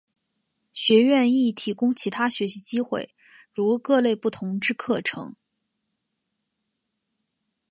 [0.73, 3.13] 学院亦提供其他学习机会
[3.53, 5.35] 如各类不同之课程。